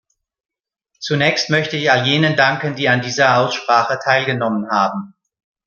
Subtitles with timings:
[0.97, 5.13] Zunächst möchte ich all jenen danken, die an dieser Aussprache teilgenommen haben.